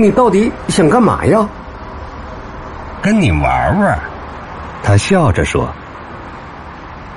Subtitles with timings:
[0.00, 1.44] 你到底想干嘛呀？
[3.02, 3.98] 跟你玩玩。
[4.80, 5.68] 他笑着说：“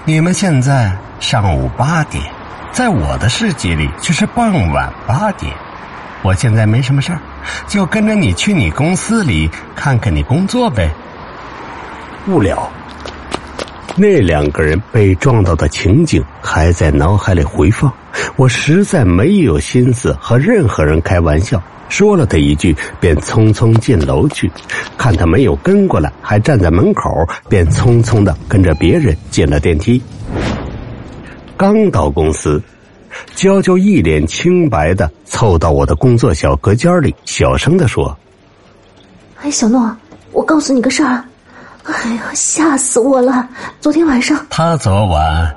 [0.03, 2.23] 你们现在上午八点，
[2.71, 5.53] 在我的世界里却是傍晚八点。
[6.23, 7.19] 我现在没什么事儿，
[7.67, 10.89] 就跟着你去你公司里看看你工作呗。”
[12.25, 12.67] 不了。
[13.95, 17.93] 那两个人被撞到的情景还在脑海里回放，
[18.35, 21.61] 我实在没有心思和任何人开玩笑。
[21.89, 24.49] 说了他一句，便匆匆进楼去。
[24.97, 30.01] 看他没有跟过来，还站在门口，便匆匆的跟着别人进了电梯。
[31.57, 32.63] 刚到公司，
[33.35, 38.17] 娇娇一脸清白的凑到我的工作小隔间里，小声的说
[39.43, 39.93] ：“哎，小诺，
[40.31, 41.21] 我告诉你个事儿。
[41.83, 43.49] 哎呀，吓死我了！
[43.81, 45.53] 昨天晚上，他昨晚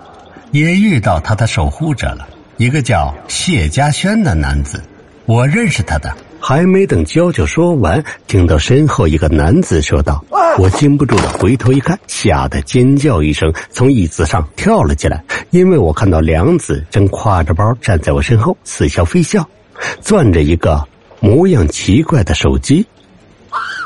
[0.50, 4.82] 也遇到他的守护者了，一个叫谢家轩的男子。”
[5.26, 10.22] 我认识他的，还没等娇娇说完，听到身后一个男子说道
[10.60, 15.24] ：“我禁不住的回头一看，吓得尖叫一声，从椅子上跳了起来。
[15.48, 19.48] 因为我看到梁子正挎着包站在我身后，似笑非笑，
[20.02, 20.86] 攥着一个
[21.20, 22.86] 模样奇怪的手机。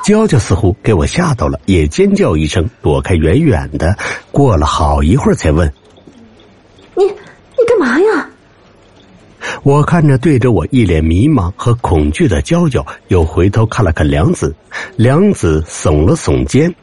[0.04, 3.96] 娇娇似乎给我吓到了，也尖叫一声，躲开远远的。
[4.32, 5.72] 过了好一会儿，才问
[6.96, 8.27] ：“你你干嘛呀？”
[9.62, 14.54] 我看着对着我一脸迷茫和恐惧的娇娇，又回头看了看梁子，
[14.96, 16.74] 梁子耸了耸肩，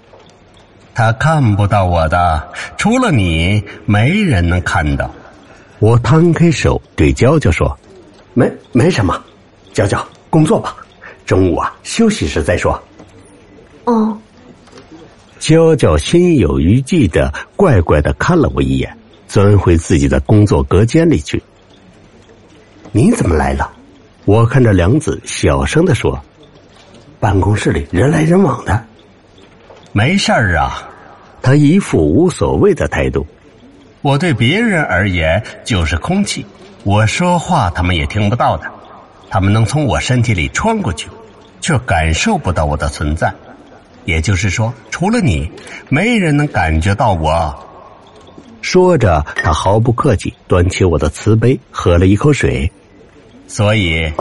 [0.93, 5.09] 他看不到我的，除了你，没人能看到。
[5.79, 7.77] 我摊开手对娇娇说
[8.33, 9.21] ：“没没什么，
[9.73, 10.75] 娇娇工作吧，
[11.25, 12.81] 中午啊休息时再说。”
[13.85, 14.17] 哦。
[15.37, 21.43] 娇娇心有余悸的怪怪的看了我一眼，钻回自己的工作隔间里去。
[22.95, 23.69] 你怎么来了？
[24.23, 26.17] 我看着梁子，小声的说
[27.19, 28.85] ：“办公室里人来人往的，
[29.91, 30.89] 没事儿啊。”
[31.43, 33.27] 他一副无所谓的态度。
[34.01, 36.45] 我对别人而言就是空气，
[36.85, 38.71] 我说话他们也听不到的，
[39.29, 41.09] 他们能从我身体里穿过去，
[41.59, 43.29] 却感受不到我的存在。
[44.05, 45.51] 也就是说，除了你，
[45.89, 47.53] 没人能感觉到我。
[48.61, 52.71] 说着，他毫不客气，端起我的瓷杯，喝了一口水。
[53.47, 54.11] 所以，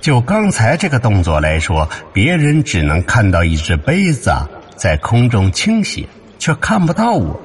[0.00, 4.32] 就刚才这个动作来说，别人只能看到一只杯子
[4.76, 6.06] 在空中倾斜，
[6.38, 7.40] 却看不到我。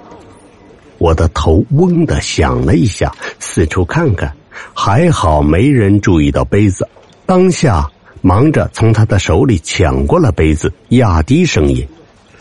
[0.98, 4.34] 我的头嗡的响了一下，四处看看，
[4.74, 6.86] 还好没人注意到杯子。
[7.26, 7.88] 当下
[8.22, 11.88] 忙着从他的手里抢过了杯子，压低声音：“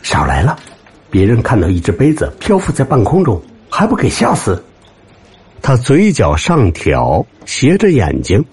[0.02, 0.58] 少来了！
[1.10, 4.64] 别人看到一只杯子漂浮在半空中，还不给吓死？”
[5.62, 8.44] 他嘴角上挑，斜着眼睛。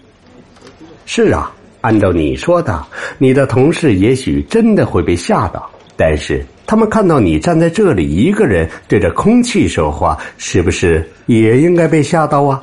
[1.06, 2.84] 是啊，按照你说的，
[3.18, 5.70] 你的同事也许真的会被吓到。
[5.96, 12.62] 但是他们看到你站在这里一个人对着空气说话，是不是也应该被吓到啊？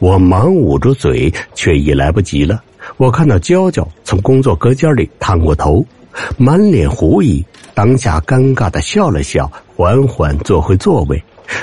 [0.00, 2.62] 我忙捂住嘴，却已来不及了。
[2.96, 5.84] 我看到娇娇从工作隔间里探过头，
[6.36, 7.44] 满脸狐疑，
[7.74, 11.22] 当下尴尬的笑了笑，缓缓坐回座位。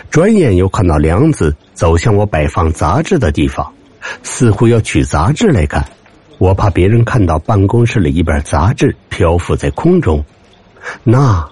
[0.09, 3.71] 转眼又看到梁子走向我摆放杂志的地方。
[4.23, 5.85] 似乎要取杂志来看，
[6.37, 10.23] 我怕别人看到办公室里一本杂志漂浮在空中，
[11.03, 11.47] 那，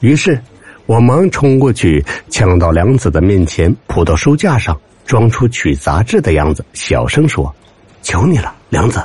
[0.00, 0.40] 于是
[0.86, 7.54] 我忙冲过去，抢到梁子的面前，扑到书架上，装出取杂志的样子，小声说
[8.02, 9.02] ：“求你了，梁子，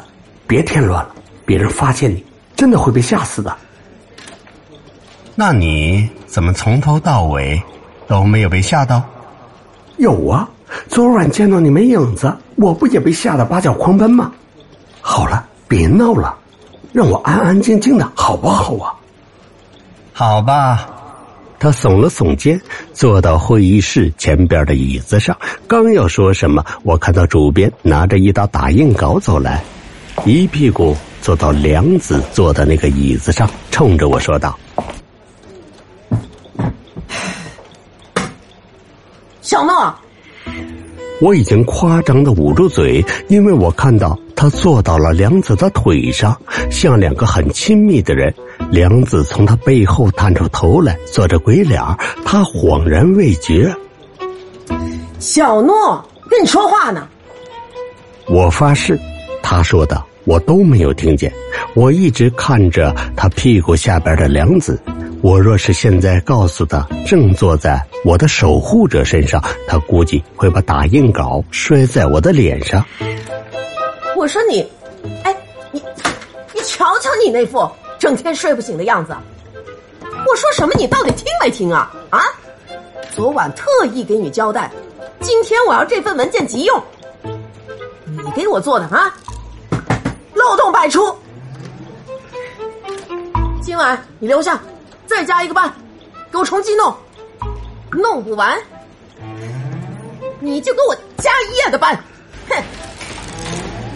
[0.47, 1.16] 别添乱了，
[1.46, 2.24] 别人发现你，
[2.56, 3.56] 真的会被吓死的。”
[5.36, 7.62] 那你怎么从头到尾
[8.07, 9.03] 都没有被吓到？
[9.97, 10.50] 有啊。
[10.87, 14.31] 昨晚见到你没影子，我不也被吓得八脚狂奔吗？
[15.01, 16.35] 好了，别闹了，
[16.91, 18.93] 让我安安静静的好不好啊？
[20.13, 20.89] 好吧，
[21.59, 22.59] 他耸了耸肩，
[22.93, 25.37] 坐到会议室前边的椅子上，
[25.67, 29.63] 刚要说什么，我看到主编拿着一沓打印稿走来，
[30.25, 34.57] 一屁股坐到梁子坐的那个椅子上，冲着我说道
[39.41, 39.94] ：“小诺。”
[41.21, 46.39] 我已经夸张的捂住嘴，因为我看到他坐到了梁子的腿上，
[46.69, 48.33] 像两个很亲密的人。
[48.69, 51.81] 梁子从他背后探出头来，做着鬼脸
[52.25, 53.73] 他恍然未觉。
[55.19, 57.07] 小诺跟你说话呢。
[58.27, 59.00] 我发誓，
[59.41, 61.31] 他说的我都没有听见。
[61.75, 64.79] 我一直看着他屁股下边的梁子。
[65.25, 72.86] 我若是现在告诉他正坐在我的守护者身上，他估计会把打印稿摔在我的脸上。
[74.16, 74.62] 我说你，
[75.24, 75.36] 哎，
[75.72, 75.83] 你
[76.54, 77.68] 你瞧瞧你那副
[77.98, 79.16] 整天睡不醒的样子，
[80.04, 81.92] 我说什么你到底听没听啊？
[82.12, 82.21] 啊！
[83.10, 84.69] 昨晚特意给你交代，
[85.21, 86.83] 今天我要这份文件急用，
[88.04, 89.12] 你给我做的啊，
[90.36, 91.12] 漏洞百出。
[93.60, 94.62] 今晚你留下，
[95.15, 95.73] 再加一个班，
[96.29, 96.94] 给我重新弄，
[97.89, 98.59] 弄不完
[100.41, 101.97] 你就给我加一夜的班。
[102.50, 102.62] 哼！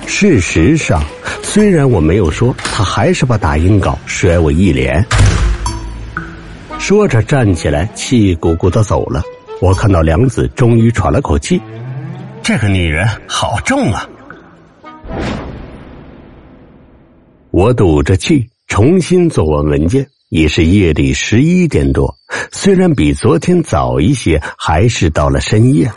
[0.07, 1.03] 事实上，
[1.43, 5.05] 虽然我没有说，他还是把打印稿甩我一脸。
[6.79, 9.21] 说着，站起来，气鼓鼓的走了。
[9.59, 11.61] 我看到梁子终于喘了口气，
[12.41, 14.07] 这个女人好重啊！
[17.51, 20.09] 我赌着气，重新做完文件。
[20.29, 22.15] 已是夜里十一点多，
[22.51, 25.91] 虽然比昨天早一些，还是到了深夜。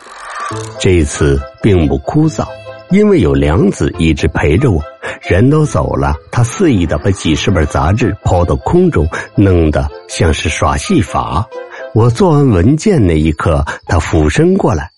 [0.81, 2.47] 这次并不枯燥。
[2.91, 4.83] 因为有梁子一直陪着我，
[5.23, 11.49] 人都走了，他肆意的把几十本杂志抛到空中，弄得像是耍戏法。
[11.95, 14.91] 我做完文件那一刻，他俯身过来：“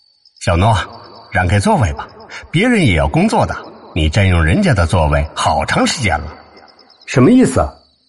[0.44, 0.76] 小诺，
[1.30, 2.08] 让开座位吧，
[2.50, 3.56] 别人也要工作的，
[3.94, 6.34] 你占用人家的座位好长时间了。”
[7.06, 7.64] 什么意思？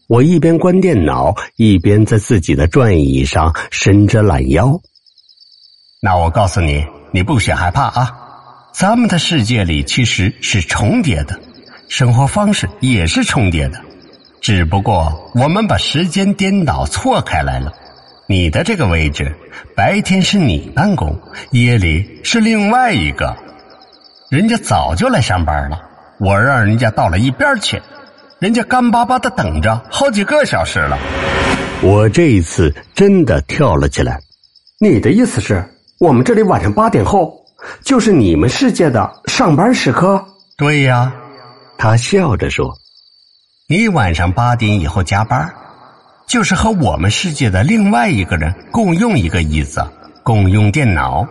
[0.07, 4.79] 我一边关电脑，一边在自己的转椅上伸着懒腰。
[5.99, 8.11] 那我告诉你，你不许害怕啊！
[8.71, 11.39] 咱们的世界里其实是重叠的，
[11.87, 13.81] 生活方式也是重叠的，
[14.41, 17.73] 只不过我们把时间颠倒错开来了。
[18.27, 19.35] 你的这个位置，
[19.75, 21.19] 白天是你办公，
[21.51, 23.35] 夜里是另外一个。
[24.29, 25.79] 人家早就来上班了，
[26.19, 27.81] 我让人家到了一边去，
[28.45, 30.95] 人家干巴巴的等着好几个小时了。
[31.81, 34.21] 我这一次真的跳了起来。
[34.79, 35.67] 你的意思是
[35.99, 37.43] 我们这里晚上八点后？
[37.83, 40.23] 就是你们世界的上班时刻？
[40.57, 41.11] 对呀，
[41.75, 42.77] 他笑着说
[43.67, 45.51] ：“你晚上八点以后加班，
[46.27, 49.83] 就是和我们世界的另外一个人共用一个椅子，
[50.21, 51.27] 共用电脑。”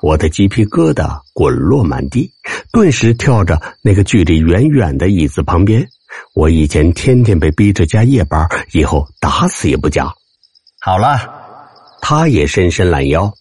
[0.00, 2.32] 我的鸡皮疙瘩滚落满地，
[2.72, 5.86] 顿时跳着那个距离远远的椅子旁边。
[6.34, 10.12] 我以前天天被逼着加夜班，以后打死也不加。
[10.80, 11.20] 好了，
[12.00, 13.32] 他也伸伸懒腰。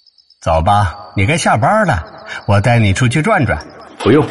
[0.42, 2.06] 走吧，你该下班了。
[2.45, 3.57] 我带你出去转转。
[4.00, 4.25] 不用，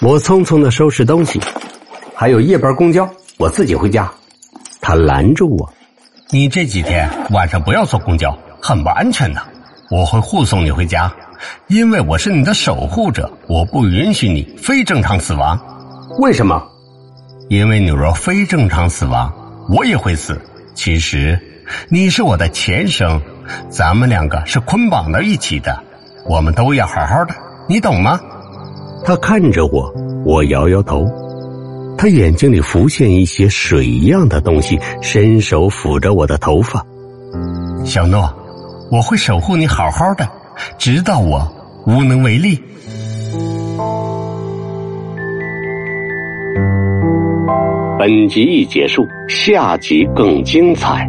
[0.00, 1.40] 我匆匆的收拾东西。
[2.14, 3.08] 还有夜班公交，
[3.38, 4.12] 我自己回家。
[4.82, 5.72] 他拦住我
[6.30, 9.42] ：“你这几天晚上不要坐公交，很不安全的。
[9.90, 11.10] 我会护送你回家，
[11.68, 15.58] 因为我是你的守护者，我不允许你非正常死亡。
[16.18, 16.69] 为什么？
[17.50, 19.32] 因为你若非正常死亡，
[19.68, 20.40] 我也会死。
[20.72, 21.36] 其实，
[21.88, 23.20] 你是我的前生。”
[23.68, 25.76] 咱们两个是捆绑到一起的，
[26.28, 27.34] 我们都要好好的，
[27.68, 28.20] 你懂吗？
[29.04, 29.92] 他看着我，
[30.24, 31.04] 我摇摇头。
[31.98, 36.86] 他眼睛里浮现一些水一样的东西，伸手抚着我的头发。
[37.84, 38.32] 小诺，
[38.92, 40.30] 我会守护你好好的，
[40.78, 41.52] 直到我
[41.84, 42.62] 无能为力。
[48.00, 51.06] 本集已结束，下集更精彩。